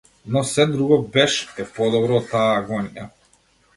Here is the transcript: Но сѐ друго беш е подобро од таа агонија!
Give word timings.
Но 0.35 0.41
сѐ 0.51 0.63
друго 0.75 0.97
беш 1.17 1.35
е 1.63 1.67
подобро 1.75 2.17
од 2.21 2.27
таа 2.33 2.49
агонија! 2.57 3.07